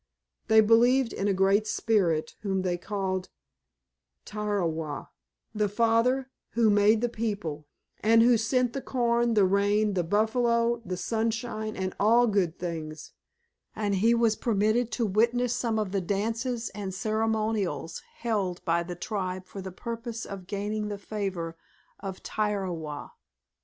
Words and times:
They 0.47 0.61
believed 0.61 1.13
in 1.13 1.27
a 1.27 1.31
Great 1.35 1.67
Spirit, 1.67 2.33
whom 2.41 2.63
they 2.63 2.75
called 2.75 3.29
"Tirawa," 4.25 5.09
the 5.53 5.69
Father, 5.69 6.31
who 6.53 6.71
made 6.71 7.01
the 7.01 7.07
people, 7.07 7.67
and 7.99 8.23
who 8.23 8.35
sent 8.35 8.73
the 8.73 8.81
corn, 8.81 9.35
the 9.35 9.45
rain, 9.45 9.93
the 9.93 10.03
buffalo, 10.03 10.81
the 10.83 10.97
sunshine, 10.97 11.75
and 11.77 11.93
all 11.99 12.25
good 12.25 12.57
things, 12.57 13.11
and 13.75 13.93
he 13.93 14.15
was 14.15 14.35
permitted 14.35 14.89
to 14.93 15.05
witness 15.05 15.55
some 15.55 15.77
of 15.77 15.91
the 15.91 16.01
dances 16.01 16.69
and 16.69 16.95
ceremonials 16.95 18.01
held 18.15 18.65
by 18.65 18.81
the 18.81 18.95
tribe 18.95 19.45
for 19.45 19.61
the 19.61 19.71
purpose 19.71 20.25
of 20.25 20.47
gaining 20.47 20.87
the 20.87 20.97
favor 20.97 21.55
of 21.99 22.23
Tirawa. 22.23 23.11